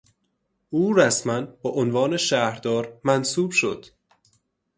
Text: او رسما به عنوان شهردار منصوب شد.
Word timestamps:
او 0.69 0.93
رسما 0.93 1.41
به 1.41 1.69
عنوان 1.69 2.17
شهردار 2.17 3.01
منصوب 3.03 3.51
شد. 3.51 3.85